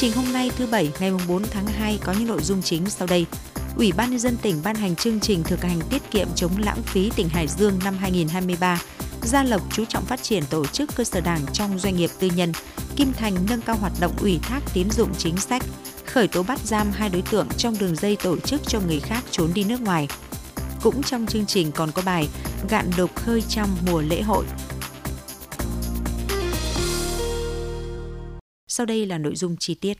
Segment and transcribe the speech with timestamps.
[0.00, 3.08] trình hôm nay thứ Bảy, ngày 4 tháng 2 có những nội dung chính sau
[3.08, 3.26] đây.
[3.76, 6.82] Ủy ban nhân dân tỉnh ban hành chương trình thực hành tiết kiệm chống lãng
[6.82, 8.82] phí tỉnh Hải Dương năm 2023.
[9.22, 12.30] Gia Lộc chú trọng phát triển tổ chức cơ sở đảng trong doanh nghiệp tư
[12.36, 12.52] nhân.
[12.96, 15.62] Kim Thành nâng cao hoạt động ủy thác tín dụng chính sách.
[16.06, 19.24] Khởi tố bắt giam hai đối tượng trong đường dây tổ chức cho người khác
[19.30, 20.08] trốn đi nước ngoài.
[20.82, 22.28] Cũng trong chương trình còn có bài
[22.68, 24.44] Gạn đục khơi trong mùa lễ hội.
[28.80, 29.98] Sau đây là nội dung chi tiết.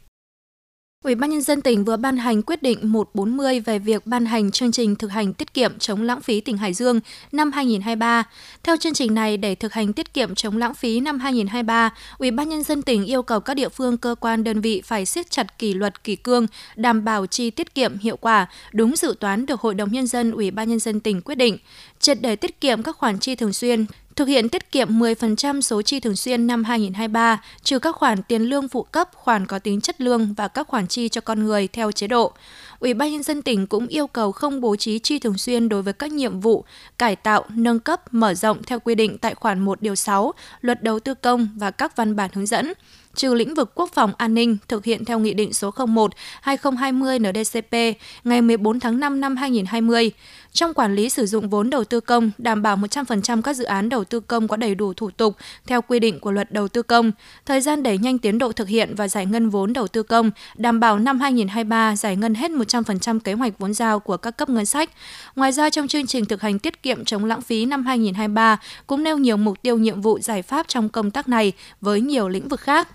[1.05, 4.51] Ủy ban nhân dân tỉnh vừa ban hành quyết định 140 về việc ban hành
[4.51, 7.01] chương trình thực hành tiết kiệm chống lãng phí tỉnh Hải Dương
[7.33, 8.25] năm 2023.
[8.63, 12.31] Theo chương trình này, để thực hành tiết kiệm chống lãng phí năm 2023, Ủy
[12.31, 15.31] ban nhân dân tỉnh yêu cầu các địa phương, cơ quan, đơn vị phải siết
[15.31, 19.47] chặt kỷ luật kỷ cương, đảm bảo chi tiết kiệm hiệu quả, đúng dự toán
[19.47, 21.59] được Hội đồng nhân dân Ủy ban nhân dân tỉnh quyết định,
[21.99, 25.83] triệt để tiết kiệm các khoản chi thường xuyên, thực hiện tiết kiệm 10% số
[25.83, 29.81] chi thường xuyên năm 2023, trừ các khoản tiền lương phụ cấp, khoản có tính
[29.81, 32.33] chất lương và các khoản chi cho con người theo chế độ.
[32.79, 35.83] Ủy ban nhân dân tỉnh cũng yêu cầu không bố trí chi thường xuyên đối
[35.83, 36.65] với các nhiệm vụ
[36.99, 40.83] cải tạo, nâng cấp, mở rộng theo quy định tại khoản 1 điều 6 Luật
[40.83, 42.73] đầu tư công và các văn bản hướng dẫn
[43.21, 48.01] trừ lĩnh vực quốc phòng an ninh thực hiện theo Nghị định số 01-2020 NDCP
[48.25, 50.11] ngày 14 tháng 5 năm 2020.
[50.53, 53.89] Trong quản lý sử dụng vốn đầu tư công, đảm bảo 100% các dự án
[53.89, 56.83] đầu tư công có đầy đủ thủ tục theo quy định của luật đầu tư
[56.83, 57.13] công,
[57.47, 60.31] thời gian đẩy nhanh tiến độ thực hiện và giải ngân vốn đầu tư công,
[60.57, 64.49] đảm bảo năm 2023 giải ngân hết 100% kế hoạch vốn giao của các cấp
[64.49, 64.91] ngân sách.
[65.37, 69.03] Ngoài ra, trong chương trình thực hành tiết kiệm chống lãng phí năm 2023 cũng
[69.03, 72.49] nêu nhiều mục tiêu nhiệm vụ giải pháp trong công tác này với nhiều lĩnh
[72.49, 72.89] vực khác.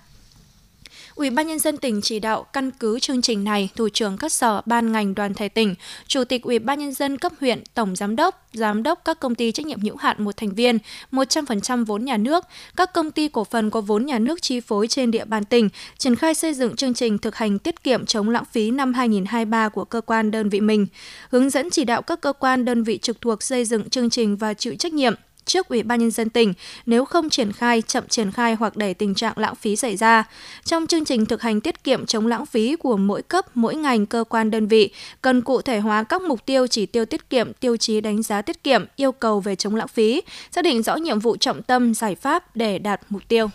[1.16, 4.32] Ủy ban nhân dân tỉnh chỉ đạo căn cứ chương trình này, thủ trưởng các
[4.32, 5.76] sở, ban ngành đoàn thể tỉnh,
[6.08, 9.36] chủ tịch Ủy ban nhân dân cấp huyện, tổng giám đốc, giám đốc các công
[9.36, 10.78] ty trách nhiệm hữu hạn một thành viên,
[11.12, 14.88] 100% vốn nhà nước, các công ty cổ phần có vốn nhà nước chi phối
[14.88, 18.30] trên địa bàn tỉnh, triển khai xây dựng chương trình thực hành tiết kiệm chống
[18.30, 20.88] lãng phí năm 2023 của cơ quan đơn vị mình,
[21.30, 24.36] hướng dẫn chỉ đạo các cơ quan đơn vị trực thuộc xây dựng chương trình
[24.36, 25.16] và chịu trách nhiệm
[25.46, 26.54] trước Ủy ban nhân dân tỉnh
[26.86, 30.24] nếu không triển khai, chậm triển khai hoặc để tình trạng lãng phí xảy ra.
[30.64, 34.06] Trong chương trình thực hành tiết kiệm chống lãng phí của mỗi cấp, mỗi ngành,
[34.06, 34.90] cơ quan đơn vị
[35.22, 38.42] cần cụ thể hóa các mục tiêu chỉ tiêu tiết kiệm, tiêu chí đánh giá
[38.42, 41.94] tiết kiệm, yêu cầu về chống lãng phí, xác định rõ nhiệm vụ trọng tâm,
[41.94, 43.50] giải pháp để đạt mục tiêu.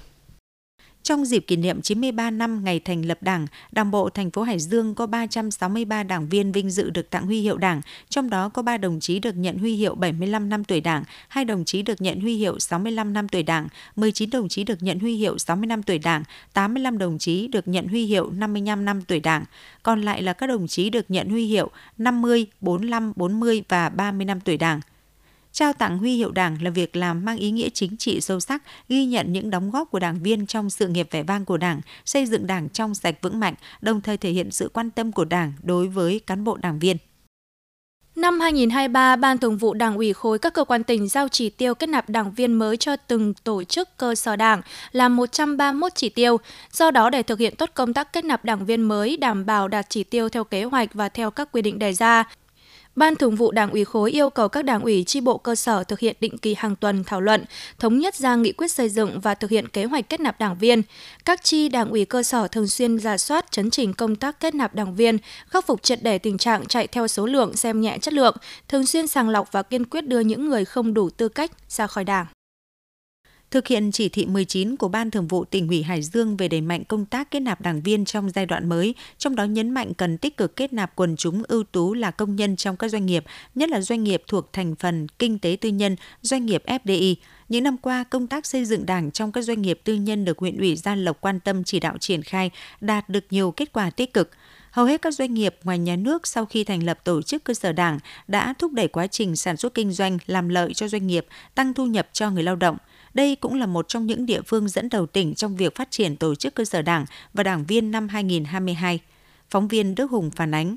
[1.02, 4.58] Trong dịp kỷ niệm 93 năm ngày thành lập Đảng, Đảng bộ thành phố Hải
[4.58, 8.62] Dương có 363 đảng viên vinh dự được tặng huy hiệu Đảng, trong đó có
[8.62, 12.00] 3 đồng chí được nhận huy hiệu 75 năm tuổi Đảng, 2 đồng chí được
[12.00, 15.66] nhận huy hiệu 65 năm tuổi Đảng, 19 đồng chí được nhận huy hiệu 60
[15.66, 16.22] năm tuổi Đảng,
[16.52, 19.44] 85 đồng chí được nhận huy hiệu 55 năm tuổi Đảng,
[19.82, 24.24] còn lại là các đồng chí được nhận huy hiệu 50, 45, 40 và 30
[24.24, 24.80] năm tuổi Đảng.
[25.52, 28.62] Trao tặng huy hiệu Đảng là việc làm mang ý nghĩa chính trị sâu sắc,
[28.88, 31.80] ghi nhận những đóng góp của đảng viên trong sự nghiệp vẻ vang của Đảng,
[32.04, 35.24] xây dựng Đảng trong sạch vững mạnh, đồng thời thể hiện sự quan tâm của
[35.24, 36.96] Đảng đối với cán bộ đảng viên.
[38.16, 41.74] Năm 2023, Ban Thường vụ Đảng ủy khối các cơ quan tỉnh giao chỉ tiêu
[41.74, 44.62] kết nạp đảng viên mới cho từng tổ chức cơ sở đảng
[44.92, 46.36] là 131 chỉ tiêu.
[46.72, 49.68] Do đó, để thực hiện tốt công tác kết nạp đảng viên mới, đảm bảo
[49.68, 52.24] đạt chỉ tiêu theo kế hoạch và theo các quy định đề ra,
[53.00, 55.84] Ban Thường vụ Đảng ủy khối yêu cầu các đảng ủy chi bộ cơ sở
[55.84, 57.44] thực hiện định kỳ hàng tuần thảo luận,
[57.78, 60.58] thống nhất ra nghị quyết xây dựng và thực hiện kế hoạch kết nạp đảng
[60.58, 60.82] viên.
[61.24, 64.54] Các chi đảng ủy cơ sở thường xuyên ra soát chấn chỉnh công tác kết
[64.54, 67.98] nạp đảng viên, khắc phục triệt để tình trạng chạy theo số lượng xem nhẹ
[67.98, 68.36] chất lượng,
[68.68, 71.86] thường xuyên sàng lọc và kiên quyết đưa những người không đủ tư cách ra
[71.86, 72.26] khỏi đảng
[73.50, 76.60] thực hiện chỉ thị 19 của Ban Thường vụ tỉnh ủy Hải Dương về đẩy
[76.60, 79.94] mạnh công tác kết nạp đảng viên trong giai đoạn mới, trong đó nhấn mạnh
[79.94, 83.06] cần tích cực kết nạp quần chúng ưu tú là công nhân trong các doanh
[83.06, 83.24] nghiệp,
[83.54, 87.14] nhất là doanh nghiệp thuộc thành phần kinh tế tư nhân, doanh nghiệp FDI.
[87.48, 90.38] Những năm qua, công tác xây dựng đảng trong các doanh nghiệp tư nhân được
[90.38, 92.50] huyện ủy Gia Lộc quan tâm chỉ đạo triển khai,
[92.80, 94.30] đạt được nhiều kết quả tích cực
[94.70, 97.54] hầu hết các doanh nghiệp ngoài nhà nước sau khi thành lập tổ chức cơ
[97.54, 101.06] sở đảng đã thúc đẩy quá trình sản xuất kinh doanh làm lợi cho doanh
[101.06, 102.76] nghiệp, tăng thu nhập cho người lao động.
[103.14, 106.16] Đây cũng là một trong những địa phương dẫn đầu tỉnh trong việc phát triển
[106.16, 107.04] tổ chức cơ sở đảng
[107.34, 109.00] và đảng viên năm 2022.
[109.50, 110.76] Phóng viên Đức Hùng phản ánh.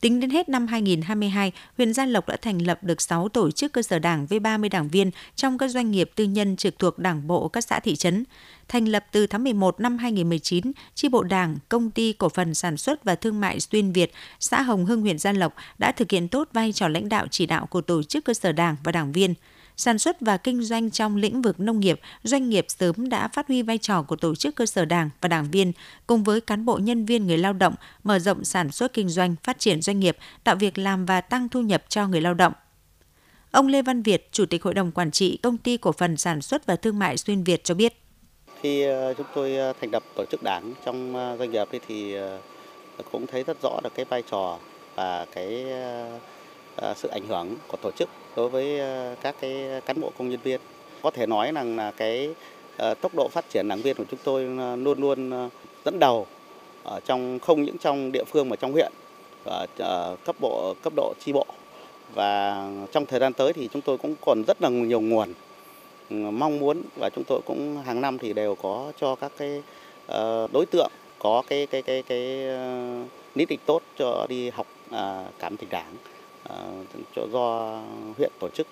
[0.00, 3.72] Tính đến hết năm 2022, huyện Gia Lộc đã thành lập được 6 tổ chức
[3.72, 6.98] cơ sở đảng với 30 đảng viên trong các doanh nghiệp tư nhân trực thuộc
[6.98, 8.24] đảng bộ các xã thị trấn.
[8.68, 12.76] Thành lập từ tháng 11 năm 2019, chi bộ đảng, công ty cổ phần sản
[12.76, 16.28] xuất và thương mại Xuyên Việt, xã Hồng Hưng, huyện Gia Lộc đã thực hiện
[16.28, 19.12] tốt vai trò lãnh đạo chỉ đạo của tổ chức cơ sở đảng và đảng
[19.12, 19.34] viên–
[19.82, 23.48] sản xuất và kinh doanh trong lĩnh vực nông nghiệp, doanh nghiệp sớm đã phát
[23.48, 25.72] huy vai trò của tổ chức cơ sở đảng và đảng viên
[26.06, 27.74] cùng với cán bộ nhân viên người lao động
[28.04, 31.48] mở rộng sản xuất kinh doanh, phát triển doanh nghiệp, tạo việc làm và tăng
[31.48, 32.52] thu nhập cho người lao động.
[33.50, 36.42] Ông Lê Văn Việt, Chủ tịch Hội đồng Quản trị Công ty Cổ phần Sản
[36.42, 37.96] xuất và Thương mại Xuyên Việt cho biết.
[38.60, 42.14] Khi ờ, chúng tôi ờ, thành lập tổ chức đảng trong ờ, doanh nghiệp thì
[43.12, 44.58] cũng thấy rất rõ được cái vai trò
[44.94, 45.66] và cái
[46.96, 50.40] sự ảnh hưởng của tổ chức đối với ờ, các cái cán bộ công nhân
[50.42, 50.60] viên.
[51.02, 52.34] Có thể nói rằng là cái
[52.76, 55.50] ờ, tốc độ phát triển đảng viên của chúng tôi ờ, luôn luôn
[55.84, 56.26] dẫn đầu
[56.84, 58.92] ở trong, không những trong địa phương mà trong huyện,
[59.78, 61.46] ở cấp bộ, cấp độ chi bộ
[62.14, 65.32] và trong thời gian tới thì chúng tôi cũng còn rất là nhiều nguồn
[66.10, 69.62] ừ, mong muốn và chúng tôi cũng hàng năm thì đều có cho các cái
[70.52, 72.46] đối tượng có cái cái cái cái
[73.34, 75.94] lý lịch tốt cho đi học à, cảm tình đảng
[77.32, 77.82] do
[78.16, 78.66] huyện tổ chức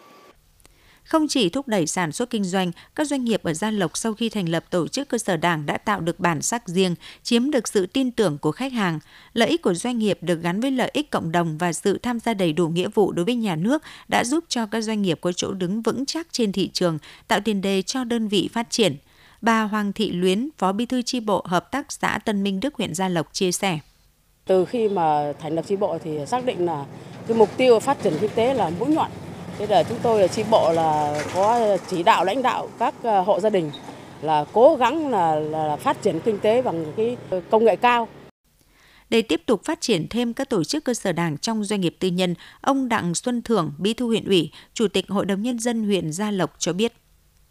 [1.10, 4.14] không chỉ thúc đẩy sản xuất kinh doanh, các doanh nghiệp ở Gia Lộc sau
[4.14, 7.50] khi thành lập tổ chức cơ sở đảng đã tạo được bản sắc riêng, chiếm
[7.50, 8.98] được sự tin tưởng của khách hàng.
[9.32, 12.20] Lợi ích của doanh nghiệp được gắn với lợi ích cộng đồng và sự tham
[12.20, 15.18] gia đầy đủ nghĩa vụ đối với nhà nước đã giúp cho các doanh nghiệp
[15.20, 16.98] có chỗ đứng vững chắc trên thị trường,
[17.28, 18.96] tạo tiền đề cho đơn vị phát triển.
[19.40, 22.74] Bà Hoàng Thị Luyến, Phó Bí thư chi bộ Hợp tác xã Tân Minh Đức
[22.74, 23.78] huyện Gia Lộc chia sẻ.
[24.46, 26.84] Từ khi mà thành lập chi bộ thì xác định là
[27.28, 29.10] cái mục tiêu phát triển kinh tế là mũi nhọn
[29.60, 33.20] Thế là chúng tôi ở chi bộ là có chỉ đạo lãnh đạo các ờ,
[33.20, 33.70] hộ gia đình
[34.22, 37.16] là cố gắng là, là phát triển kinh tế bằng cái
[37.50, 38.08] công nghệ cao.
[39.10, 41.96] Để tiếp tục phát triển thêm các tổ chức cơ sở đảng trong doanh nghiệp
[41.98, 45.58] tư nhân, ông Đặng Xuân Thưởng, Bí thư huyện ủy, Chủ tịch Hội đồng Nhân
[45.58, 46.92] dân huyện Gia Lộc cho biết.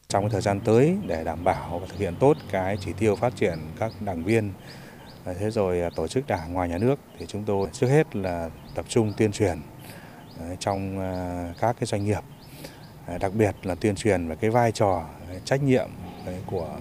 [0.08, 3.36] Trong thời gian tới để đảm bảo và thực hiện tốt cái chỉ tiêu phát
[3.36, 4.52] triển các đảng viên
[5.26, 8.50] thế rồi à, tổ chức đảng ngoài nhà nước thì chúng tôi trước hết là
[8.76, 9.62] tập trung tuyên truyền
[10.60, 12.22] trong à, các cái doanh nghiệp.
[13.20, 15.06] Đặc biệt là tuyên truyền về cái vai trò
[15.46, 15.90] trách nhiệm
[16.46, 16.78] của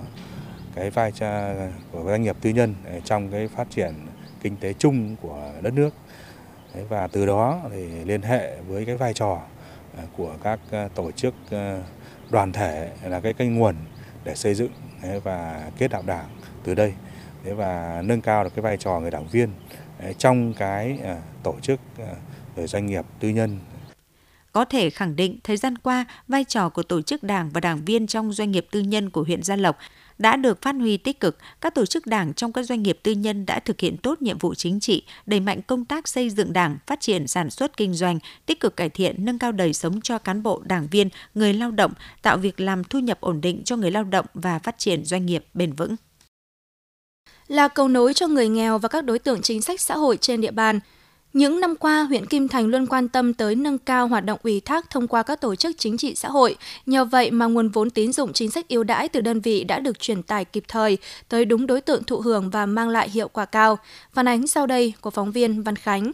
[0.74, 1.54] cái vai trò
[1.92, 2.74] của doanh nghiệp tư nhân
[3.04, 3.94] trong cái phát triển
[4.42, 5.94] kinh tế chung của đất nước.
[6.88, 9.42] Và từ đó thì liên hệ với cái vai trò
[9.98, 10.60] à, của các
[10.94, 11.34] tổ chức
[12.30, 13.74] đoàn thể là cái kênh nguồn
[14.24, 14.72] để xây dựng
[15.24, 16.26] và kết đạo đảng
[16.64, 16.94] từ đây
[17.54, 19.48] và nâng cao được cái vai trò người đảng viên
[20.18, 21.80] trong cái à, tổ chức
[22.56, 23.58] à, doanh nghiệp tư nhân.
[24.52, 27.84] Có thể khẳng định thời gian qua, vai trò của tổ chức đảng và đảng
[27.84, 29.76] viên trong doanh nghiệp tư nhân của huyện Gia Lộc
[30.18, 31.38] đã được phát huy tích cực.
[31.60, 34.38] Các tổ chức đảng trong các doanh nghiệp tư nhân đã thực hiện tốt nhiệm
[34.38, 37.94] vụ chính trị, đẩy mạnh công tác xây dựng đảng, phát triển sản xuất kinh
[37.94, 41.52] doanh, tích cực cải thiện, nâng cao đời sống cho cán bộ, đảng viên, người
[41.52, 41.92] lao động,
[42.22, 45.26] tạo việc làm thu nhập ổn định cho người lao động và phát triển doanh
[45.26, 45.96] nghiệp bền vững.
[47.48, 50.40] Là cầu nối cho người nghèo và các đối tượng chính sách xã hội trên
[50.40, 50.80] địa bàn,
[51.32, 54.60] những năm qua, huyện Kim Thành luôn quan tâm tới nâng cao hoạt động ủy
[54.60, 56.56] thác thông qua các tổ chức chính trị xã hội.
[56.86, 59.78] Nhờ vậy mà nguồn vốn tín dụng chính sách ưu đãi từ đơn vị đã
[59.78, 60.98] được truyền tải kịp thời
[61.28, 63.78] tới đúng đối tượng thụ hưởng và mang lại hiệu quả cao.
[64.12, 66.12] Phản ánh sau đây của phóng viên Văn Khánh.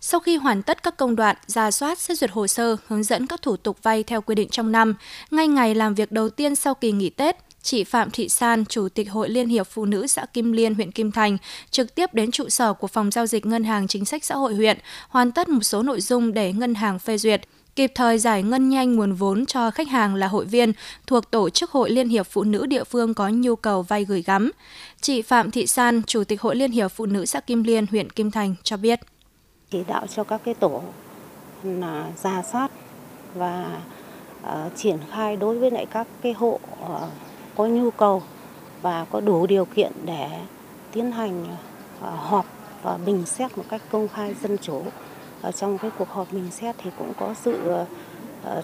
[0.00, 3.26] Sau khi hoàn tất các công đoạn, ra soát, xét duyệt hồ sơ, hướng dẫn
[3.26, 4.94] các thủ tục vay theo quy định trong năm,
[5.30, 8.88] ngay ngày làm việc đầu tiên sau kỳ nghỉ Tết, chị Phạm Thị San, Chủ
[8.88, 11.38] tịch Hội Liên hiệp Phụ nữ xã Kim Liên, huyện Kim Thành,
[11.70, 14.54] trực tiếp đến trụ sở của Phòng Giao dịch Ngân hàng Chính sách Xã hội
[14.54, 14.78] huyện,
[15.08, 17.40] hoàn tất một số nội dung để ngân hàng phê duyệt
[17.76, 20.72] kịp thời giải ngân nhanh nguồn vốn cho khách hàng là hội viên
[21.06, 24.22] thuộc Tổ chức Hội Liên hiệp Phụ nữ địa phương có nhu cầu vay gửi
[24.22, 24.50] gắm.
[25.00, 28.10] Chị Phạm Thị San, Chủ tịch Hội Liên hiệp Phụ nữ xã Kim Liên, huyện
[28.10, 29.00] Kim Thành cho biết.
[29.70, 30.82] Chỉ đạo cho các cái tổ
[31.64, 32.70] là ra soát
[33.34, 33.80] và
[34.42, 37.00] uh, triển khai đối với lại các cái hộ uh,
[37.56, 38.22] có nhu cầu
[38.82, 40.28] và có đủ điều kiện để
[40.92, 41.46] tiến hành
[42.00, 42.46] à, họp
[42.82, 44.82] và bình xét một cách công khai dân chủ.
[45.42, 47.86] Ở trong cái cuộc họp bình xét thì cũng có sự ờ,
[48.44, 48.62] ờ,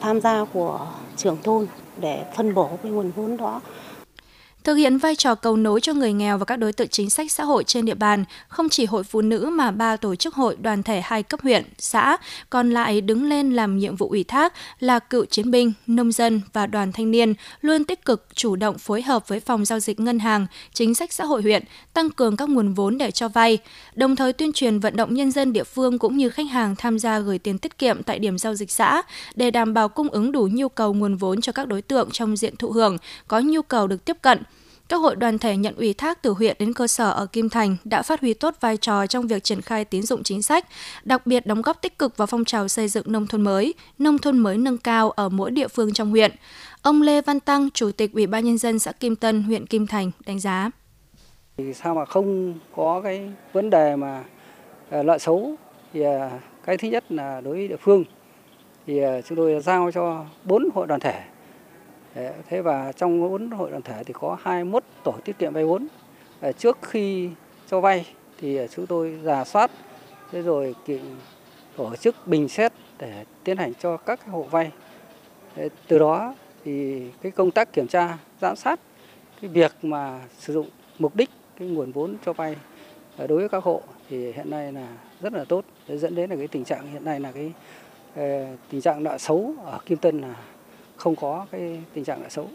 [0.00, 1.66] tham gia của trưởng thôn
[2.00, 3.60] để phân bổ cái nguồn vốn đó
[4.68, 7.32] Thực hiện vai trò cầu nối cho người nghèo và các đối tượng chính sách
[7.32, 10.56] xã hội trên địa bàn, không chỉ hội phụ nữ mà ba tổ chức hội
[10.60, 12.16] đoàn thể hai cấp huyện, xã
[12.50, 16.40] còn lại đứng lên làm nhiệm vụ ủy thác là cựu chiến binh, nông dân
[16.52, 20.00] và đoàn thanh niên luôn tích cực chủ động phối hợp với phòng giao dịch
[20.00, 23.58] ngân hàng, chính sách xã hội huyện, tăng cường các nguồn vốn để cho vay,
[23.94, 26.98] đồng thời tuyên truyền vận động nhân dân địa phương cũng như khách hàng tham
[26.98, 29.02] gia gửi tiền tiết kiệm tại điểm giao dịch xã
[29.34, 32.36] để đảm bảo cung ứng đủ nhu cầu nguồn vốn cho các đối tượng trong
[32.36, 32.96] diện thụ hưởng
[33.28, 34.42] có nhu cầu được tiếp cận
[34.88, 37.76] các hội đoàn thể nhận ủy thác từ huyện đến cơ sở ở Kim Thành
[37.84, 40.66] đã phát huy tốt vai trò trong việc triển khai tín dụng chính sách,
[41.04, 44.18] đặc biệt đóng góp tích cực vào phong trào xây dựng nông thôn mới, nông
[44.18, 46.32] thôn mới nâng cao ở mỗi địa phương trong huyện.
[46.82, 49.86] Ông Lê Văn Tăng, Chủ tịch Ủy ban Nhân dân xã Kim Tân, huyện Kim
[49.86, 50.70] Thành đánh giá.
[51.56, 54.24] Thì sao mà không có cái vấn đề mà
[54.90, 55.54] à, lợi xấu
[55.92, 56.30] thì à,
[56.64, 58.04] cái thứ nhất là đối với địa phương
[58.86, 61.24] thì à, chúng tôi giao cho bốn hội đoàn thể
[62.48, 65.86] Thế và trong vốn hội đoàn thể thì có 21 tổ tiết kiệm vay vốn.
[66.40, 67.30] Ờ, trước khi
[67.66, 68.06] cho vay
[68.40, 69.70] thì ờ, chúng tôi giả soát,
[70.30, 70.74] thế rồi
[71.76, 74.70] tổ chức bình xét để tiến hành cho các hộ vay.
[75.88, 76.34] Từ đó
[76.64, 78.80] thì cái công tác kiểm tra, giám sát
[79.40, 82.56] cái việc mà sử dụng mục đích, cái nguồn vốn cho vay
[83.16, 84.88] ờ, đối với các hộ thì hiện nay là
[85.20, 87.52] rất là tốt dẫn đến là cái tình trạng hiện nay là cái
[88.70, 90.34] tình trạng nợ xấu ở Kim Tân là
[90.98, 92.50] không có cái tình trạng nợ xấu.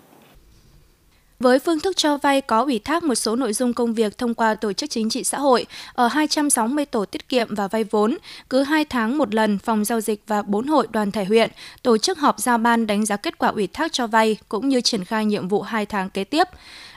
[1.40, 4.34] Với phương thức cho vay có ủy thác một số nội dung công việc thông
[4.34, 8.18] qua tổ chức chính trị xã hội ở 260 tổ tiết kiệm và vay vốn,
[8.50, 11.98] cứ 2 tháng một lần phòng giao dịch và 4 hội đoàn thể huyện tổ
[11.98, 15.04] chức họp giao ban đánh giá kết quả ủy thác cho vay cũng như triển
[15.06, 16.48] khai nhiệm vụ 2 tháng kế tiếp.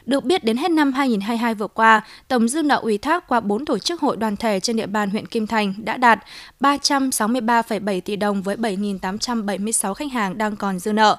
[0.06, 3.64] Được biết đến hết năm 2022 vừa qua, tổng dư nợ ủy thác qua 4
[3.64, 6.18] tổ chức hội đoàn thể trên địa bàn huyện Kim Thành đã đạt
[6.60, 11.16] 363,7 tỷ đồng với 7.876 khách hàng đang còn dư nợ.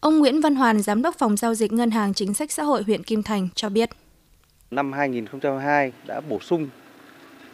[0.00, 2.82] Ông Nguyễn Văn Hoàn, Giám đốc Phòng Giao dịch Ngân hàng Chính sách Xã hội
[2.82, 3.90] huyện Kim Thành cho biết.
[4.70, 6.68] Năm 2022 đã bổ sung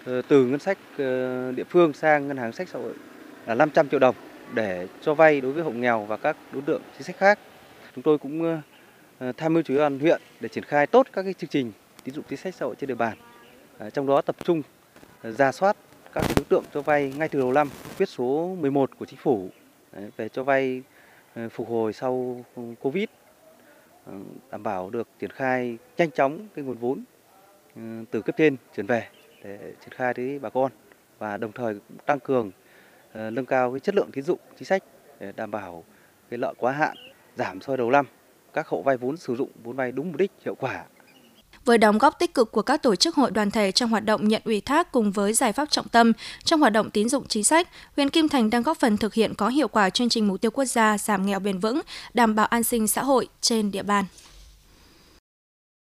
[0.05, 2.93] ờ, từ ngân sách ờ, địa phương sang Ngân hàng sách Xã hội
[3.47, 4.15] là 500 triệu đồng
[4.55, 7.39] để cho vay đối với hộ nghèo và các đối tượng chính sách khác.
[7.95, 8.61] Chúng tôi cũng ờ,
[9.19, 11.73] Ờ, tham mưu chủ yếu ban huyện để triển khai tốt các cái chương trình
[12.05, 13.17] tín dụng chính sách xã hội trên địa bàn.
[13.79, 14.63] Ờ, trong đó tập trung
[15.23, 15.77] ờ, ra soát
[16.13, 19.49] các đối tượng cho vay ngay từ đầu năm, quyết số 11 của chính phủ.
[20.17, 20.83] Về cho vay
[21.51, 22.45] phục hồi sau
[22.81, 23.09] Covid.
[24.51, 27.05] Đảm bảo được triển khai nhanh chóng cái nguồn vốn
[28.11, 29.09] từ cấp trên chuyển về
[29.43, 30.73] để triển khai tới bà con
[31.19, 32.51] và đồng thời cũng tăng cường
[33.15, 34.83] nâng cao cái chất lượng tín dụng chính sách
[35.21, 35.85] để đảm bảo
[36.31, 36.97] cái lợi quá hạn
[37.37, 38.07] giảm so đầu năm
[38.57, 40.85] các hộ vay vốn sử dụng vốn vay đúng mục đích hiệu quả
[41.65, 44.29] với đóng góp tích cực của các tổ chức hội đoàn thể trong hoạt động
[44.29, 46.13] nhận ủy thác cùng với giải pháp trọng tâm
[46.45, 49.35] trong hoạt động tín dụng chính sách, huyện Kim Thành đang góp phần thực hiện
[49.35, 51.81] có hiệu quả chương trình mục tiêu quốc gia giảm nghèo bền vững,
[52.15, 54.05] đảm bảo an sinh xã hội trên địa bàn.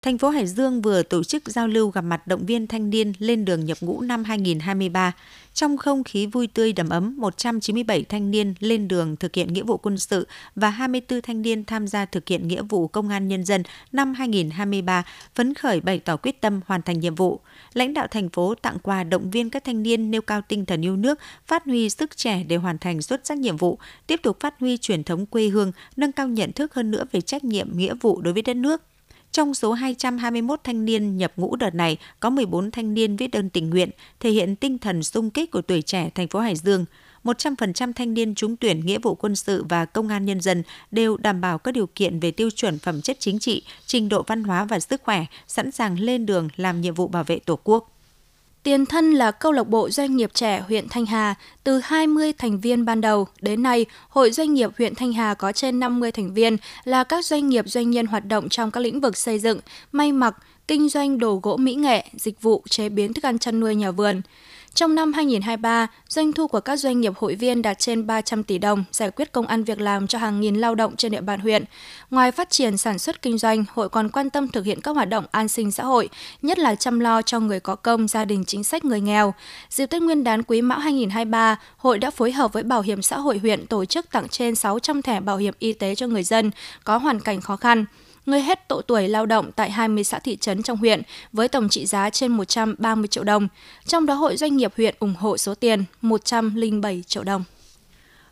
[0.07, 3.13] Thành phố Hải Dương vừa tổ chức giao lưu gặp mặt động viên thanh niên
[3.19, 5.13] lên đường nhập ngũ năm 2023.
[5.55, 9.63] Trong không khí vui tươi đầm ấm, 197 thanh niên lên đường thực hiện nghĩa
[9.63, 13.29] vụ quân sự và 24 thanh niên tham gia thực hiện nghĩa vụ công an
[13.29, 17.41] nhân dân năm 2023, phấn khởi bày tỏ quyết tâm hoàn thành nhiệm vụ.
[17.73, 20.85] Lãnh đạo thành phố tặng quà động viên các thanh niên nêu cao tinh thần
[20.85, 24.41] yêu nước, phát huy sức trẻ để hoàn thành xuất sắc nhiệm vụ, tiếp tục
[24.41, 27.77] phát huy truyền thống quê hương, nâng cao nhận thức hơn nữa về trách nhiệm
[27.77, 28.83] nghĩa vụ đối với đất nước
[29.37, 33.51] trong số 221 thanh niên nhập ngũ đợt này, có 14 thanh niên viết đơn
[33.51, 33.91] tình nguyện,
[34.21, 36.85] thể hiện tinh thần sung kích của tuổi trẻ thành phố Hải Dương.
[37.25, 41.17] 100% thanh niên trúng tuyển nghĩa vụ quân sự và công an nhân dân đều
[41.17, 44.45] đảm bảo các điều kiện về tiêu chuẩn phẩm chất chính trị, trình độ văn
[44.45, 47.96] hóa và sức khỏe, sẵn sàng lên đường làm nhiệm vụ bảo vệ Tổ quốc.
[48.67, 52.61] Tiền thân là câu lạc bộ doanh nghiệp trẻ huyện Thanh Hà, từ 20 thành
[52.61, 56.35] viên ban đầu, đến nay, Hội Doanh nghiệp huyện Thanh Hà có trên 50 thành
[56.35, 59.59] viên là các doanh nghiệp doanh nhân hoạt động trong các lĩnh vực xây dựng,
[59.93, 60.37] may mặc,
[60.69, 63.91] kinh doanh đồ gỗ mỹ nghệ, dịch vụ, chế biến thức ăn chăn nuôi nhà
[63.91, 64.23] vườn.
[64.75, 68.59] Trong năm 2023, doanh thu của các doanh nghiệp hội viên đạt trên 300 tỷ
[68.59, 71.41] đồng, giải quyết công ăn việc làm cho hàng nghìn lao động trên địa bàn
[71.41, 71.65] huyện.
[72.11, 75.09] Ngoài phát triển sản xuất kinh doanh, hội còn quan tâm thực hiện các hoạt
[75.09, 76.09] động an sinh xã hội,
[76.43, 79.35] nhất là chăm lo cho người có công, gia đình chính sách người nghèo.
[79.71, 83.19] Dịp Tết Nguyên đán Quý Mão 2023, hội đã phối hợp với Bảo hiểm xã
[83.19, 86.51] hội huyện tổ chức tặng trên 600 thẻ bảo hiểm y tế cho người dân
[86.85, 87.85] có hoàn cảnh khó khăn
[88.27, 91.03] người hết độ tuổi lao động tại 20 xã thị trấn trong huyện
[91.33, 93.49] với tổng trị giá trên 130 triệu đồng.
[93.87, 97.45] Trong đó Hội Doanh nghiệp huyện ủng hộ số tiền 107 triệu đồng.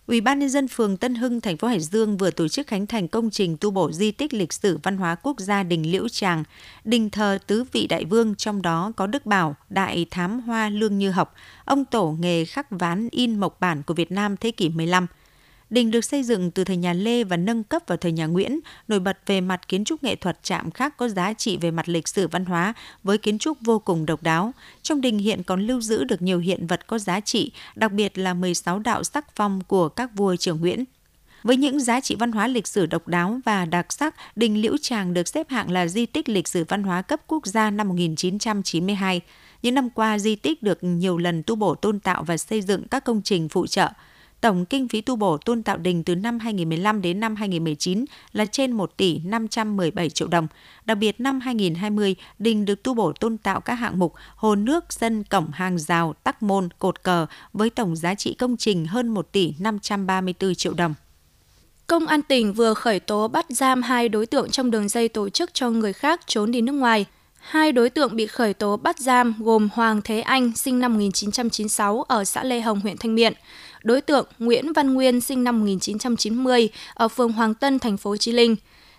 [0.07, 2.87] Ủy ban nhân dân phường Tân Hưng, thành phố Hải Dương vừa tổ chức khánh
[2.87, 6.09] thành công trình tu bổ di tích lịch sử văn hóa quốc gia đình Liễu
[6.09, 6.45] Tràng,
[6.85, 10.99] đình thờ tứ vị đại vương trong đó có Đức Bảo, đại thám hoa Lương
[10.99, 11.35] Như Học,
[11.65, 15.07] ông tổ nghề khắc ván in mộc bản của Việt Nam thế kỷ 15.
[15.71, 18.61] Đình được xây dựng từ thời nhà Lê và nâng cấp vào thời nhà Nguyễn,
[18.89, 21.89] nổi bật về mặt kiến trúc nghệ thuật chạm khắc có giá trị về mặt
[21.89, 24.53] lịch sử văn hóa với kiến trúc vô cùng độc đáo.
[24.83, 28.19] Trong đình hiện còn lưu giữ được nhiều hiện vật có giá trị, đặc biệt
[28.19, 30.85] là 16 đạo sắc phong của các vua triều Nguyễn.
[31.43, 34.77] Với những giá trị văn hóa lịch sử độc đáo và đặc sắc, đình Liễu
[34.83, 37.89] Tràng được xếp hạng là di tích lịch sử văn hóa cấp quốc gia năm
[37.89, 39.21] 1992.
[39.63, 42.89] Những năm qua, di tích được nhiều lần tu bổ tôn tạo và xây dựng
[42.89, 43.89] các công trình phụ trợ–
[44.41, 48.47] Tổng kinh phí tu bổ tôn tạo đình từ năm 2015 đến năm 2019 là
[48.47, 50.47] trên 1 tỷ 517 triệu đồng.
[50.85, 54.85] Đặc biệt năm 2020, đình được tu bổ tôn tạo các hạng mục hồ nước,
[54.91, 59.09] sân, cổng, hàng rào, tắc môn, cột cờ với tổng giá trị công trình hơn
[59.09, 60.95] 1 tỷ 534 triệu đồng.
[61.87, 65.29] Công an tỉnh vừa khởi tố bắt giam hai đối tượng trong đường dây tổ
[65.29, 67.07] chức cho người khác trốn đi nước ngoài.
[67.39, 72.03] Hai đối tượng bị khởi tố bắt giam gồm Hoàng Thế Anh, sinh năm 1996
[72.03, 73.33] ở xã Lê Hồng, huyện Thanh Miện,
[73.85, 78.33] đối tượng Nguyễn Văn Nguyên sinh năm 1990 ở phường Hoàng Tân, thành phố Chí
[78.33, 78.57] Linh.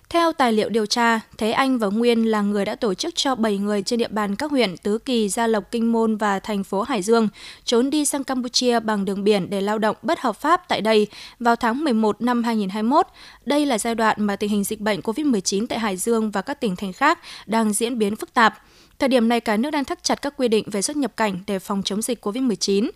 [0.09, 3.35] Theo tài liệu điều tra, Thế Anh và Nguyên là người đã tổ chức cho
[3.35, 6.63] 7 người trên địa bàn các huyện Tứ Kỳ, Gia Lộc, Kinh Môn và thành
[6.63, 7.27] phố Hải Dương
[7.63, 11.07] trốn đi sang Campuchia bằng đường biển để lao động bất hợp pháp tại đây
[11.39, 13.07] vào tháng 11 năm 2021.
[13.45, 16.61] Đây là giai đoạn mà tình hình dịch bệnh COVID-19 tại Hải Dương và các
[16.61, 18.53] tỉnh thành khác đang diễn biến phức tạp.
[18.99, 21.39] Thời điểm này cả nước đang thắt chặt các quy định về xuất nhập cảnh
[21.47, 22.89] để phòng chống dịch COVID-19.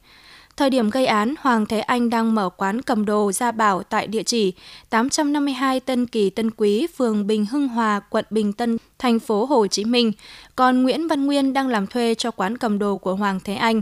[0.60, 4.08] Thời điểm gây án, Hoàng Thế Anh đang mở quán cầm đồ Gia Bảo tại
[4.08, 4.54] địa chỉ
[4.90, 9.68] 852 Tân Kỳ Tân Quý, phường Bình Hưng Hòa, quận Bình Tân, thành phố Hồ
[9.68, 10.12] Chí Minh.
[10.56, 13.82] Còn Nguyễn Văn Nguyên đang làm thuê cho quán cầm đồ của Hoàng Thế Anh.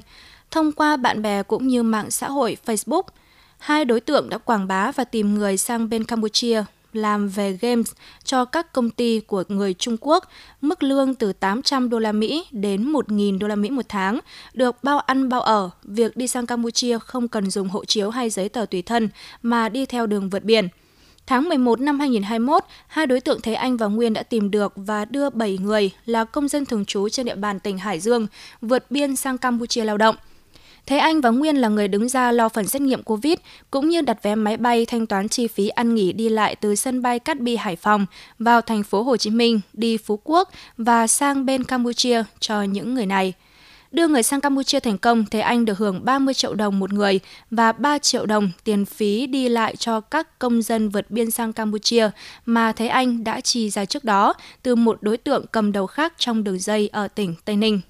[0.52, 3.04] Thông qua bạn bè cũng như mạng xã hội Facebook,
[3.58, 6.64] hai đối tượng đã quảng bá và tìm người sang bên Campuchia
[6.94, 7.92] làm về games
[8.24, 10.24] cho các công ty của người Trung Quốc,
[10.62, 14.20] mức lương từ 800 đô la Mỹ đến 1.000 đô la Mỹ một tháng,
[14.54, 18.30] được bao ăn bao ở, việc đi sang Campuchia không cần dùng hộ chiếu hay
[18.30, 19.10] giấy tờ tùy thân
[19.42, 20.68] mà đi theo đường vượt biển.
[21.28, 25.06] Tháng 11 năm 2021, hai đối tượng Thế Anh và Nguyên đã tìm được và
[25.06, 28.28] đưa 7 người là công dân thường trú trên địa bàn tỉnh Hải Dương
[28.62, 30.16] vượt biên sang Campuchia lao động.
[30.88, 33.34] Thế Anh và Nguyên là người đứng ra lo phần xét nghiệm COVID,
[33.72, 36.76] cũng như đặt vé máy bay thanh toán chi phí ăn nghỉ đi lại từ
[36.76, 38.06] sân bay Cát Bi Hải Phòng
[38.40, 42.94] vào thành phố Hồ Chí Minh, đi Phú Quốc và sang bên Campuchia cho những
[42.94, 43.34] người này.
[43.92, 47.20] Đưa người sang Campuchia thành công, Thế Anh được hưởng 30 triệu đồng một người
[47.52, 51.54] và 3 triệu đồng tiền phí đi lại cho các công dân vượt biên sang
[51.54, 52.10] Campuchia
[52.46, 56.14] mà Thế Anh đã chi ra trước đó từ một đối tượng cầm đầu khác
[56.18, 57.82] trong đường dây ở tỉnh Tây Ninh.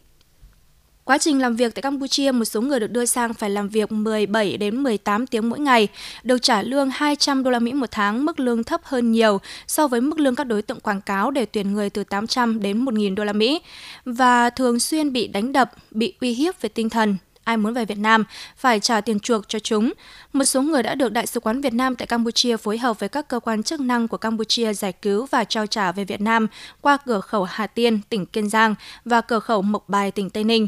[1.07, 3.91] Quá trình làm việc tại Campuchia, một số người được đưa sang phải làm việc
[3.91, 5.87] 17 đến 18 tiếng mỗi ngày,
[6.23, 9.87] được trả lương 200 đô la Mỹ một tháng, mức lương thấp hơn nhiều so
[9.87, 13.15] với mức lương các đối tượng quảng cáo để tuyển người từ 800 đến 1.000
[13.15, 13.61] đô la Mỹ
[14.05, 17.85] và thường xuyên bị đánh đập, bị uy hiếp về tinh thần, ai muốn về
[17.85, 18.23] Việt Nam
[18.57, 19.93] phải trả tiền chuộc cho chúng.
[20.33, 23.09] Một số người đã được Đại sứ quán Việt Nam tại Campuchia phối hợp với
[23.09, 26.47] các cơ quan chức năng của Campuchia giải cứu và trao trả về Việt Nam
[26.81, 30.43] qua cửa khẩu Hà Tiên, tỉnh Kiên Giang và cửa khẩu Mộc Bài, tỉnh Tây
[30.43, 30.67] Ninh.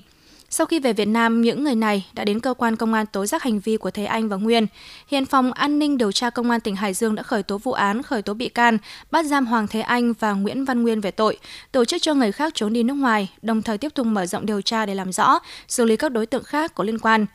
[0.50, 3.26] Sau khi về Việt Nam, những người này đã đến cơ quan công an tố
[3.26, 4.68] giác hành vi của Thế Anh và Nguyên.
[5.08, 7.72] Hiện phòng an ninh điều tra công an tỉnh Hải Dương đã khởi tố vụ
[7.72, 8.78] án, khởi tố bị can,
[9.12, 11.38] bắt giam Hoàng Thế Anh và Nguyễn Văn Nguyên về tội
[11.72, 14.46] tổ chức cho người khác trốn đi nước ngoài, đồng thời tiếp tục mở rộng
[14.46, 17.26] điều tra để làm rõ, xử lý các đối tượng khác có liên quan.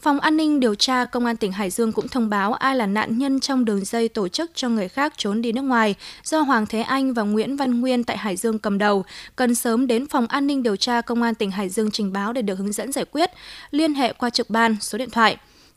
[0.00, 2.86] Phòng An ninh điều tra Công an tỉnh Hải Dương cũng thông báo ai là
[2.86, 6.40] nạn nhân trong đường dây tổ chức cho người khác trốn đi nước ngoài do
[6.40, 9.04] Hoàng Thế Anh và Nguyễn Văn Nguyên tại Hải Dương cầm đầu,
[9.36, 12.32] cần sớm đến Phòng An ninh điều tra Công an tỉnh Hải Dương trình báo
[12.32, 13.30] để được hướng dẫn giải quyết,
[13.70, 15.36] liên hệ qua trực ban số điện thoại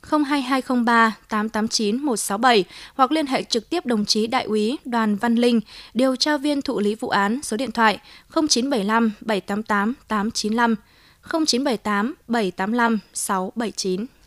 [0.09, 2.63] 02203 889 167
[2.95, 5.61] hoặc liên hệ trực tiếp đồng chí Đại úy Đoàn Văn Linh,
[5.93, 7.99] điều tra viên thụ lý vụ án số điện thoại
[8.33, 10.75] 0975 788 895
[11.23, 14.20] 0978 785 679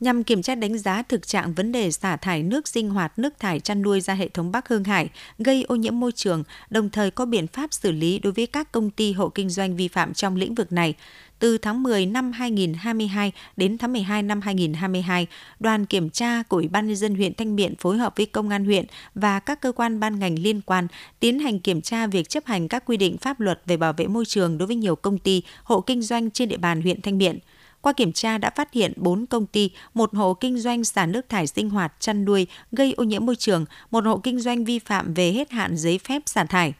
[0.00, 3.38] nhằm kiểm tra đánh giá thực trạng vấn đề xả thải nước sinh hoạt, nước
[3.38, 5.08] thải chăn nuôi ra hệ thống Bắc Hương Hải
[5.38, 8.72] gây ô nhiễm môi trường, đồng thời có biện pháp xử lý đối với các
[8.72, 10.94] công ty hộ kinh doanh vi phạm trong lĩnh vực này.
[11.38, 15.26] Từ tháng 10 năm 2022 đến tháng 12 năm 2022,
[15.60, 18.48] đoàn kiểm tra của Ủy ban nhân dân huyện Thanh Miện phối hợp với công
[18.48, 18.84] an huyện
[19.14, 20.86] và các cơ quan ban ngành liên quan
[21.20, 24.06] tiến hành kiểm tra việc chấp hành các quy định pháp luật về bảo vệ
[24.06, 27.18] môi trường đối với nhiều công ty, hộ kinh doanh trên địa bàn huyện Thanh
[27.18, 27.38] Miện.
[27.80, 31.28] Qua kiểm tra đã phát hiện 4 công ty, một hộ kinh doanh xả nước
[31.28, 34.78] thải sinh hoạt chăn nuôi gây ô nhiễm môi trường, một hộ kinh doanh vi
[34.78, 36.74] phạm về hết hạn giấy phép xả thải.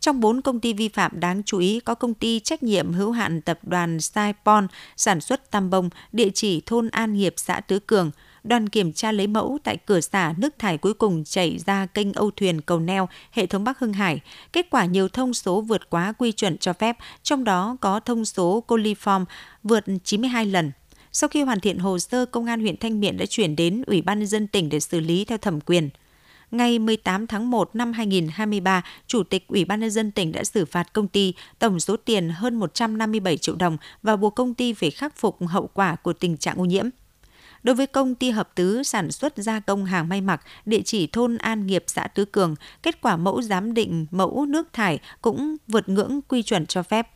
[0.00, 3.10] Trong 4 công ty vi phạm đáng chú ý có công ty trách nhiệm hữu
[3.10, 7.78] hạn tập đoàn Saipon sản xuất tam bông, địa chỉ thôn An Hiệp, xã Tứ
[7.78, 8.10] Cường.
[8.46, 12.12] Đoàn kiểm tra lấy mẫu tại cửa xả nước thải cuối cùng chảy ra kênh
[12.12, 14.20] Âu Thuyền Cầu Neo, hệ thống Bắc Hưng Hải.
[14.52, 18.24] Kết quả nhiều thông số vượt quá quy chuẩn cho phép, trong đó có thông
[18.24, 19.24] số coliform
[19.62, 20.72] vượt 92 lần.
[21.12, 24.02] Sau khi hoàn thiện hồ sơ, Công an huyện Thanh Miện đã chuyển đến Ủy
[24.02, 25.88] ban nhân dân tỉnh để xử lý theo thẩm quyền.
[26.50, 30.64] Ngày 18 tháng 1 năm 2023, Chủ tịch Ủy ban nhân dân tỉnh đã xử
[30.64, 34.90] phạt công ty tổng số tiền hơn 157 triệu đồng và buộc công ty phải
[34.90, 36.88] khắc phục hậu quả của tình trạng ô nhiễm.
[37.62, 41.06] Đối với công ty hợp tứ sản xuất gia công hàng may mặc, địa chỉ
[41.06, 45.56] thôn An Nghiệp, xã Tứ Cường, kết quả mẫu giám định mẫu nước thải cũng
[45.68, 47.08] vượt ngưỡng quy chuẩn cho phép.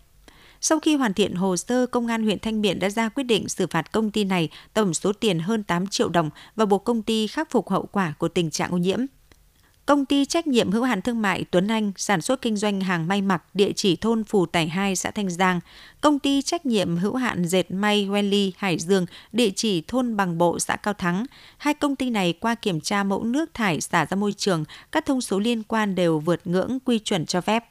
[0.61, 3.49] Sau khi hoàn thiện hồ sơ, Công an huyện Thanh Miện đã ra quyết định
[3.49, 7.03] xử phạt công ty này tổng số tiền hơn 8 triệu đồng và buộc công
[7.03, 8.99] ty khắc phục hậu quả của tình trạng ô nhiễm.
[9.91, 13.09] Công ty trách nhiệm hữu hạn thương mại Tuấn Anh sản xuất kinh doanh hàng
[13.09, 15.61] may mặc địa chỉ thôn Phù Tải 2 xã Thanh Giang,
[16.01, 20.39] công ty trách nhiệm hữu hạn dệt may Wenly Hải Dương địa chỉ thôn Bằng
[20.39, 21.25] Bộ xã Cao Thắng.
[21.59, 25.07] Hai công ty này qua kiểm tra mẫu nước thải xả ra môi trường, các
[25.07, 27.65] thông số liên quan đều vượt ngưỡng quy chuẩn cho phép.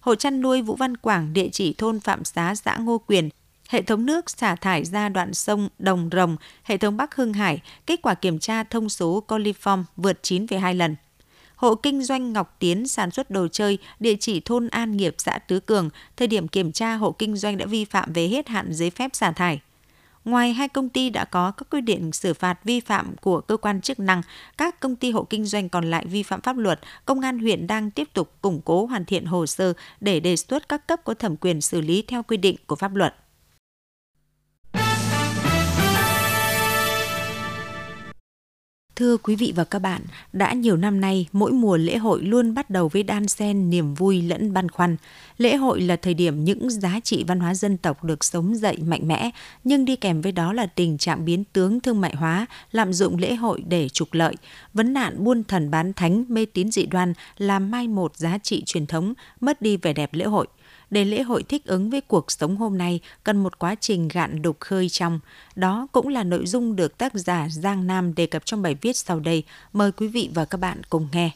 [0.00, 3.28] Hộ chăn nuôi Vũ Văn Quảng địa chỉ thôn Phạm Xá xã Ngô Quyền
[3.68, 7.62] hệ thống nước xả thải ra đoạn sông Đồng Rồng, hệ thống Bắc Hưng Hải,
[7.86, 10.96] kết quả kiểm tra thông số coliform vượt 9,2 lần
[11.62, 15.38] hộ kinh doanh Ngọc Tiến sản xuất đồ chơi, địa chỉ thôn An Nghiệp, xã
[15.38, 18.72] Tứ Cường, thời điểm kiểm tra hộ kinh doanh đã vi phạm về hết hạn
[18.72, 19.60] giấy phép xả thải.
[20.24, 23.56] Ngoài hai công ty đã có các quy định xử phạt vi phạm của cơ
[23.56, 24.22] quan chức năng,
[24.58, 27.66] các công ty hộ kinh doanh còn lại vi phạm pháp luật, công an huyện
[27.66, 31.14] đang tiếp tục củng cố hoàn thiện hồ sơ để đề xuất các cấp có
[31.14, 33.14] thẩm quyền xử lý theo quy định của pháp luật.
[38.96, 40.02] Thưa quý vị và các bạn,
[40.32, 43.94] đã nhiều năm nay, mỗi mùa lễ hội luôn bắt đầu với đan xen niềm
[43.94, 44.96] vui lẫn băn khoăn.
[45.38, 48.76] Lễ hội là thời điểm những giá trị văn hóa dân tộc được sống dậy
[48.86, 49.30] mạnh mẽ,
[49.64, 53.18] nhưng đi kèm với đó là tình trạng biến tướng thương mại hóa, lạm dụng
[53.18, 54.36] lễ hội để trục lợi.
[54.74, 58.62] Vấn nạn buôn thần bán thánh, mê tín dị đoan làm mai một giá trị
[58.66, 60.46] truyền thống, mất đi vẻ đẹp lễ hội–
[60.92, 64.42] để lễ hội thích ứng với cuộc sống hôm nay, cần một quá trình gạn
[64.42, 65.20] đục khơi trong.
[65.56, 68.96] Đó cũng là nội dung được tác giả Giang Nam đề cập trong bài viết
[68.96, 69.42] sau đây.
[69.72, 71.30] Mời quý vị và các bạn cùng nghe.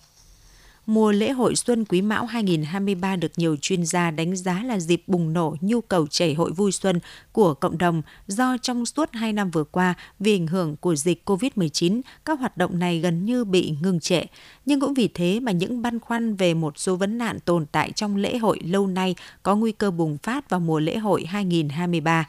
[0.86, 5.02] Mùa lễ hội Xuân Quý Mão 2023 được nhiều chuyên gia đánh giá là dịp
[5.06, 7.00] bùng nổ nhu cầu chảy hội vui xuân
[7.32, 11.22] của cộng đồng do trong suốt 2 năm vừa qua vì ảnh hưởng của dịch
[11.30, 14.22] COVID-19, các hoạt động này gần như bị ngừng trệ.
[14.66, 17.92] Nhưng cũng vì thế mà những băn khoăn về một số vấn nạn tồn tại
[17.92, 22.28] trong lễ hội lâu nay có nguy cơ bùng phát vào mùa lễ hội 2023.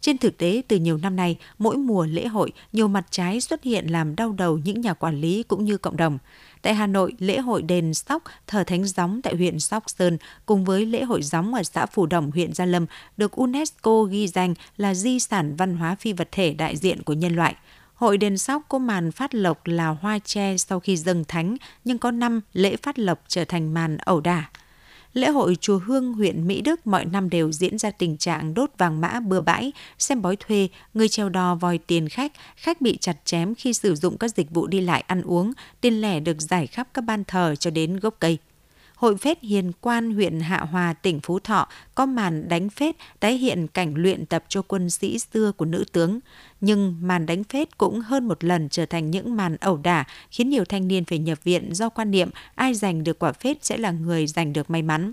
[0.00, 3.62] Trên thực tế, từ nhiều năm nay, mỗi mùa lễ hội, nhiều mặt trái xuất
[3.62, 6.18] hiện làm đau đầu những nhà quản lý cũng như cộng đồng.
[6.62, 10.64] Tại Hà Nội, lễ hội đền Sóc thờ Thánh Gióng tại huyện Sóc Sơn cùng
[10.64, 14.54] với lễ hội gióng ở xã Phù Đồng, huyện Gia Lâm được UNESCO ghi danh
[14.76, 17.54] là di sản văn hóa phi vật thể đại diện của nhân loại.
[17.94, 21.98] Hội đền Sóc có màn phát lộc là hoa tre sau khi dâng thánh, nhưng
[21.98, 24.50] có năm lễ phát lộc trở thành màn ẩu đả.
[25.12, 28.70] Lễ hội Chùa Hương, huyện Mỹ Đức mọi năm đều diễn ra tình trạng đốt
[28.78, 32.98] vàng mã bừa bãi, xem bói thuê, người treo đò vòi tiền khách, khách bị
[33.00, 36.40] chặt chém khi sử dụng các dịch vụ đi lại ăn uống, tiền lẻ được
[36.40, 38.38] giải khắp các ban thờ cho đến gốc cây.
[38.98, 43.36] Hội phết Hiền Quan huyện Hạ Hòa, tỉnh Phú Thọ có màn đánh phết tái
[43.36, 46.20] hiện cảnh luyện tập cho quân sĩ xưa của nữ tướng.
[46.60, 50.48] Nhưng màn đánh phết cũng hơn một lần trở thành những màn ẩu đả khiến
[50.48, 53.76] nhiều thanh niên phải nhập viện do quan niệm ai giành được quả phết sẽ
[53.76, 55.12] là người giành được may mắn.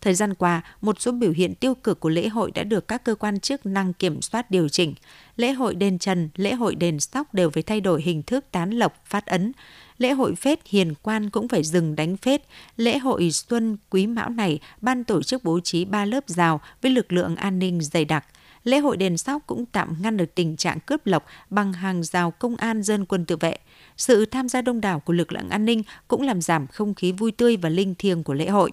[0.00, 3.04] Thời gian qua, một số biểu hiện tiêu cực của lễ hội đã được các
[3.04, 4.94] cơ quan chức năng kiểm soát điều chỉnh.
[5.36, 8.70] Lễ hội đền Trần, lễ hội đền Sóc đều phải thay đổi hình thức tán
[8.70, 9.52] lộc, phát ấn
[9.98, 12.42] lễ hội phết hiền quan cũng phải dừng đánh phết.
[12.76, 16.92] Lễ hội xuân quý mão này, ban tổ chức bố trí ba lớp rào với
[16.92, 18.24] lực lượng an ninh dày đặc.
[18.64, 22.30] Lễ hội đền sóc cũng tạm ngăn được tình trạng cướp lộc bằng hàng rào
[22.30, 23.56] công an dân quân tự vệ.
[23.96, 27.12] Sự tham gia đông đảo của lực lượng an ninh cũng làm giảm không khí
[27.12, 28.72] vui tươi và linh thiêng của lễ hội.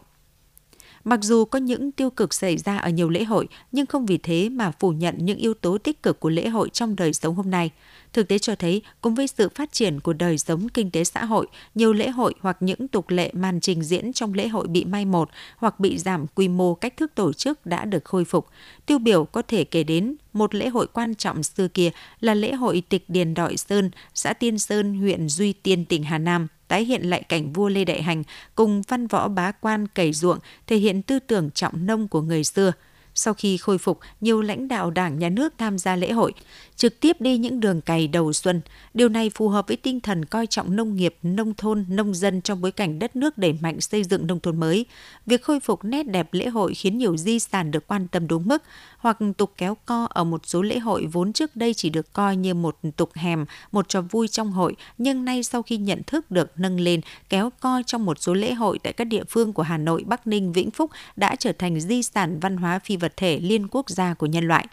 [1.04, 4.18] Mặc dù có những tiêu cực xảy ra ở nhiều lễ hội, nhưng không vì
[4.18, 7.36] thế mà phủ nhận những yếu tố tích cực của lễ hội trong đời sống
[7.36, 7.72] hôm nay.
[8.14, 11.26] Thực tế cho thấy, cùng với sự phát triển của đời sống kinh tế xã
[11.26, 14.86] hội, nhiều lễ hội hoặc những tục lệ màn trình diễn trong lễ hội bị
[14.86, 18.48] mai một hoặc bị giảm quy mô cách thức tổ chức đã được khôi phục.
[18.86, 22.54] Tiêu biểu có thể kể đến một lễ hội quan trọng xưa kia là lễ
[22.54, 26.86] hội tịch điền Đội Sơn, xã Tiên Sơn, huyện Duy Tiên, tỉnh Hà Nam tái
[26.86, 28.24] hiện lại cảnh vua Lê Đại Hành
[28.56, 32.44] cùng văn võ bá quan cày ruộng, thể hiện tư tưởng trọng nông của người
[32.44, 32.72] xưa–
[33.16, 36.34] sau khi khôi phục, nhiều lãnh đạo đảng nhà nước tham gia lễ hội,
[36.76, 38.62] trực tiếp đi những đường cày đầu xuân.
[38.94, 42.42] Điều này phù hợp với tinh thần coi trọng nông nghiệp, nông thôn, nông dân
[42.42, 44.86] trong bối cảnh đất nước đẩy mạnh xây dựng nông thôn mới.
[45.26, 48.48] Việc khôi phục nét đẹp lễ hội khiến nhiều di sản được quan tâm đúng
[48.48, 48.64] mức,
[48.98, 52.36] hoặc tục kéo co ở một số lễ hội vốn trước đây chỉ được coi
[52.36, 56.32] như một tục hèm, một trò vui trong hội, nhưng nay sau khi nhận thức
[56.32, 59.64] được nâng lên, kéo co trong một số lễ hội tại các địa phương của
[59.64, 63.14] Hà Nội, Bắc Ninh, Vĩnh Phúc đã trở thành di sản văn hóa phi vật
[63.18, 64.68] thể liên quốc gia của nhân loại.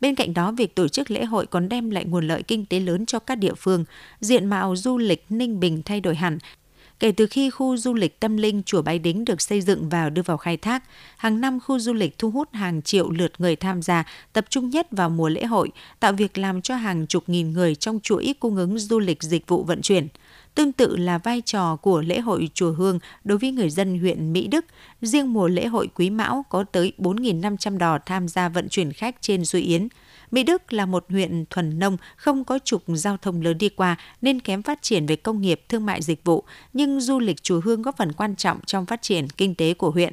[0.00, 2.80] Bên cạnh đó, việc tổ chức lễ hội còn đem lại nguồn lợi kinh tế
[2.80, 3.84] lớn cho các địa phương.
[4.20, 6.38] Diện mạo du lịch Ninh Bình thay đổi hẳn.
[7.00, 10.10] Kể từ khi khu du lịch tâm linh Chùa Bái Đính được xây dựng và
[10.10, 10.84] đưa vào khai thác,
[11.16, 14.70] hàng năm khu du lịch thu hút hàng triệu lượt người tham gia, tập trung
[14.70, 18.34] nhất vào mùa lễ hội, tạo việc làm cho hàng chục nghìn người trong chuỗi
[18.40, 20.08] cung ứng du lịch dịch vụ vận chuyển.
[20.56, 24.32] Tương tự là vai trò của lễ hội Chùa Hương đối với người dân huyện
[24.32, 24.64] Mỹ Đức.
[25.02, 29.16] Riêng mùa lễ hội Quý Mão có tới 4.500 đò tham gia vận chuyển khách
[29.20, 29.88] trên Duy Yến.
[30.30, 33.96] Mỹ Đức là một huyện thuần nông, không có trục giao thông lớn đi qua
[34.22, 37.60] nên kém phát triển về công nghiệp, thương mại dịch vụ, nhưng du lịch chùa
[37.64, 40.12] Hương góp phần quan trọng trong phát triển kinh tế của huyện.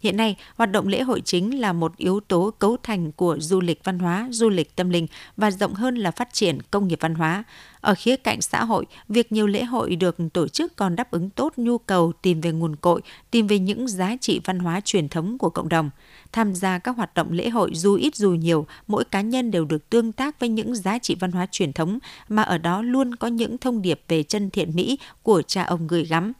[0.00, 3.60] Hiện nay, hoạt động lễ hội chính là một yếu tố cấu thành của du
[3.60, 5.06] lịch văn hóa, du lịch tâm linh
[5.36, 7.44] và rộng hơn là phát triển công nghiệp văn hóa.
[7.80, 11.30] Ở khía cạnh xã hội, việc nhiều lễ hội được tổ chức còn đáp ứng
[11.30, 15.08] tốt nhu cầu tìm về nguồn cội, tìm về những giá trị văn hóa truyền
[15.08, 15.90] thống của cộng đồng.
[16.32, 19.64] Tham gia các hoạt động lễ hội dù ít dù nhiều, mỗi cá nhân đều
[19.64, 23.14] được tương tác với những giá trị văn hóa truyền thống mà ở đó luôn
[23.14, 26.32] có những thông điệp về chân thiện mỹ của cha ông gửi gắm.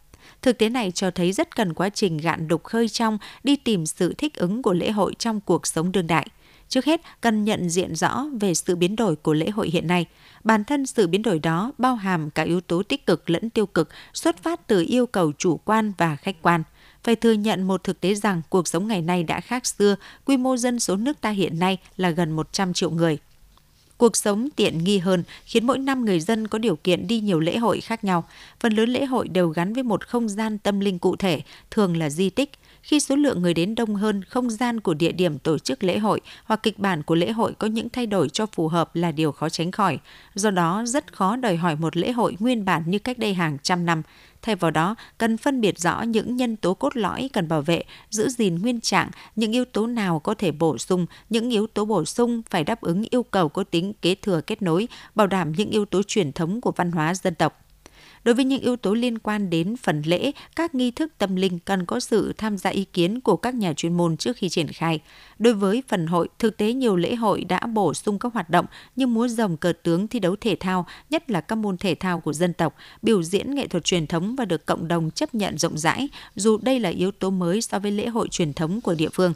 [0.42, 3.86] Thực tế này cho thấy rất cần quá trình gạn đục khơi trong đi tìm
[3.86, 6.28] sự thích ứng của lễ hội trong cuộc sống đương đại.
[6.68, 10.06] Trước hết, cần nhận diện rõ về sự biến đổi của lễ hội hiện nay.
[10.44, 13.66] Bản thân sự biến đổi đó bao hàm cả yếu tố tích cực lẫn tiêu
[13.66, 16.62] cực, xuất phát từ yêu cầu chủ quan và khách quan.
[17.02, 20.36] Phải thừa nhận một thực tế rằng cuộc sống ngày nay đã khác xưa, quy
[20.36, 23.18] mô dân số nước ta hiện nay là gần 100 triệu người.
[23.98, 27.40] Cuộc sống tiện nghi hơn khiến mỗi năm người dân có điều kiện đi nhiều
[27.40, 28.24] lễ hội khác nhau.
[28.60, 31.96] Phần lớn lễ hội đều gắn với một không gian tâm linh cụ thể, thường
[31.96, 32.50] là di tích.
[32.86, 35.98] Khi số lượng người đến đông hơn, không gian của địa điểm tổ chức lễ
[35.98, 39.12] hội hoặc kịch bản của lễ hội có những thay đổi cho phù hợp là
[39.12, 39.98] điều khó tránh khỏi.
[40.34, 43.58] Do đó, rất khó đòi hỏi một lễ hội nguyên bản như cách đây hàng
[43.62, 44.02] trăm năm.
[44.42, 47.84] Thay vào đó, cần phân biệt rõ những nhân tố cốt lõi cần bảo vệ,
[48.10, 51.84] giữ gìn nguyên trạng, những yếu tố nào có thể bổ sung, những yếu tố
[51.84, 55.52] bổ sung phải đáp ứng yêu cầu có tính kế thừa kết nối, bảo đảm
[55.52, 57.65] những yếu tố truyền thống của văn hóa dân tộc.
[58.26, 61.58] Đối với những yếu tố liên quan đến phần lễ, các nghi thức tâm linh
[61.58, 64.68] cần có sự tham gia ý kiến của các nhà chuyên môn trước khi triển
[64.68, 65.00] khai.
[65.38, 68.66] Đối với phần hội, thực tế nhiều lễ hội đã bổ sung các hoạt động
[68.96, 72.20] như múa rồng cờ tướng thi đấu thể thao, nhất là các môn thể thao
[72.20, 75.58] của dân tộc, biểu diễn nghệ thuật truyền thống và được cộng đồng chấp nhận
[75.58, 78.94] rộng rãi, dù đây là yếu tố mới so với lễ hội truyền thống của
[78.94, 79.32] địa phương.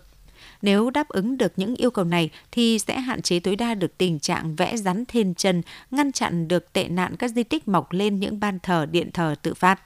[0.62, 3.98] Nếu đáp ứng được những yêu cầu này thì sẽ hạn chế tối đa được
[3.98, 7.92] tình trạng vẽ rắn thêm chân, ngăn chặn được tệ nạn các di tích mọc
[7.92, 9.80] lên những ban thờ điện thờ tự phát.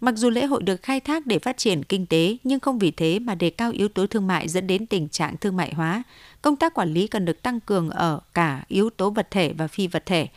[0.00, 2.90] Mặc dù lễ hội được khai thác để phát triển kinh tế, nhưng không vì
[2.90, 6.02] thế mà đề cao yếu tố thương mại dẫn đến tình trạng thương mại hóa.
[6.42, 9.68] Công tác quản lý cần được tăng cường ở cả yếu tố vật thể và
[9.68, 10.28] phi vật thể,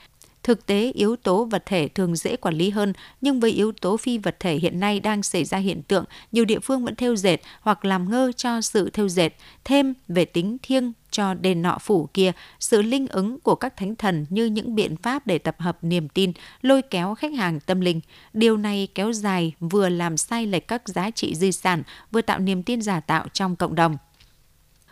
[0.43, 3.97] Thực tế, yếu tố vật thể thường dễ quản lý hơn, nhưng với yếu tố
[3.97, 7.15] phi vật thể hiện nay đang xảy ra hiện tượng nhiều địa phương vẫn theo
[7.15, 9.29] dệt hoặc làm ngơ cho sự theo dệt,
[9.63, 13.95] thêm về tính thiêng cho đền nọ phủ kia, sự linh ứng của các thánh
[13.95, 17.81] thần như những biện pháp để tập hợp niềm tin, lôi kéo khách hàng tâm
[17.81, 18.01] linh.
[18.33, 22.39] Điều này kéo dài vừa làm sai lệch các giá trị di sản, vừa tạo
[22.39, 23.97] niềm tin giả tạo trong cộng đồng.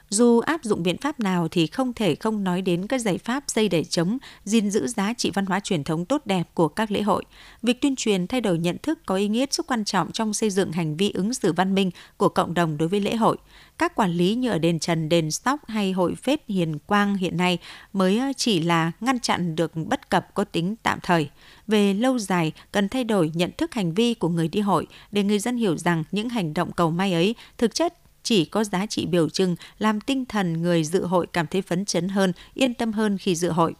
[0.09, 3.43] Dù áp dụng biện pháp nào thì không thể không nói đến các giải pháp
[3.47, 6.91] xây để chống, gìn giữ giá trị văn hóa truyền thống tốt đẹp của các
[6.91, 7.23] lễ hội.
[7.63, 10.49] Việc tuyên truyền thay đổi nhận thức có ý nghĩa rất quan trọng trong xây
[10.49, 13.37] dựng hành vi ứng xử văn minh của cộng đồng đối với lễ hội.
[13.77, 17.37] Các quản lý như ở đền Trần, đền Sóc hay hội phết Hiền Quang hiện
[17.37, 17.57] nay
[17.93, 21.29] mới ờ, chỉ là ngăn chặn được bất cập có tính tạm thời.
[21.67, 25.23] Về lâu dài, cần thay đổi nhận thức hành vi của người đi hội để
[25.23, 28.85] người dân hiểu rằng những hành động cầu may ấy thực chất chỉ có giá
[28.85, 32.73] trị biểu trưng làm tinh thần người dự hội cảm thấy phấn chấn hơn, yên
[32.73, 33.73] tâm hơn khi dự hội.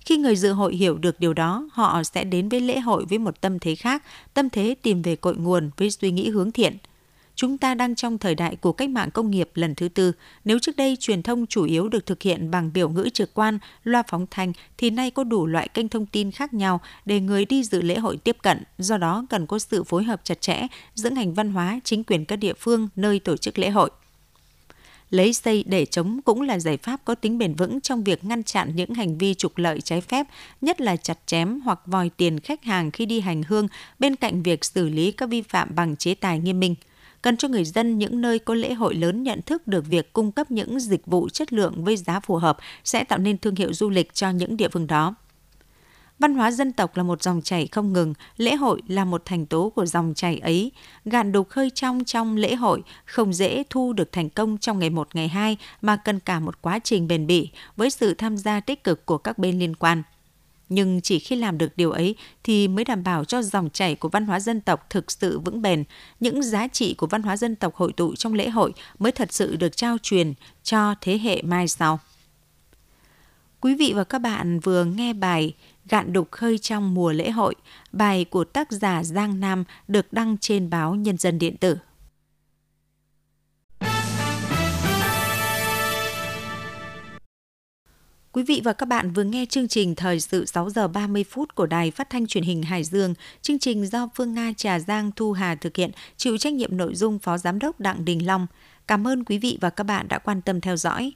[0.00, 3.18] Khi người dự hội hiểu được điều đó, họ sẽ đến với lễ hội với
[3.18, 4.02] một tâm thế khác,
[4.34, 6.76] tâm thế tìm về cội nguồn với suy nghĩ hướng thiện–
[7.40, 10.12] Chúng ta đang trong thời đại của cách mạng công nghiệp lần thứ tư.
[10.44, 13.58] Nếu trước đây truyền thông chủ yếu được thực hiện bằng biểu ngữ trực quan,
[13.84, 17.44] loa phóng thanh, thì nay có đủ loại kênh thông tin khác nhau để người
[17.44, 18.62] đi dự lễ hội tiếp cận.
[18.78, 22.24] Do đó, cần có sự phối hợp chặt chẽ giữa ngành văn hóa, chính quyền
[22.24, 23.90] các địa phương nơi tổ chức lễ hội
[25.10, 28.42] lấy xây để chống cũng là giải pháp có tính bền vững trong việc ngăn
[28.42, 30.26] chặn những hành vi trục lợi trái phép,
[30.60, 34.42] nhất là chặt chém hoặc vòi tiền khách hàng khi đi hành hương bên cạnh
[34.42, 36.74] việc xử lý các vi phạm bằng chế tài nghiêm minh
[37.22, 40.32] cần cho người dân những nơi có lễ hội lớn nhận thức được việc cung
[40.32, 43.72] cấp những dịch vụ chất lượng với giá phù hợp sẽ tạo nên thương hiệu
[43.72, 45.14] du lịch cho những địa phương đó.
[46.18, 49.46] Văn hóa dân tộc là một dòng chảy không ngừng, lễ hội là một thành
[49.46, 50.72] tố của dòng chảy ấy.
[51.04, 54.90] Gạn đục hơi trong trong lễ hội không dễ thu được thành công trong ngày
[54.90, 58.60] một ngày hai mà cần cả một quá trình bền bỉ với sự tham gia
[58.60, 60.02] tích cực của các bên liên quan
[60.70, 64.08] nhưng chỉ khi làm được điều ấy thì mới đảm bảo cho dòng chảy của
[64.08, 65.84] văn hóa dân tộc thực sự vững bền,
[66.20, 69.32] những giá trị của văn hóa dân tộc hội tụ trong lễ hội mới thật
[69.32, 71.98] sự được trao truyền cho thế hệ mai sau.
[73.60, 75.54] Quý vị và các bạn vừa nghe bài
[75.90, 77.54] Gạn đục khơi trong mùa lễ hội,
[77.92, 81.76] bài của tác giả Giang Nam được đăng trên báo Nhân dân điện tử.
[88.32, 91.54] Quý vị và các bạn vừa nghe chương trình Thời sự 6 giờ 30 phút
[91.54, 93.14] của Đài Phát thanh Truyền hình Hải Dương.
[93.42, 96.94] Chương trình do Phương Nga Trà Giang Thu Hà thực hiện, chịu trách nhiệm nội
[96.94, 98.46] dung Phó Giám đốc Đặng Đình Long.
[98.86, 101.12] Cảm ơn quý vị và các bạn đã quan tâm theo dõi.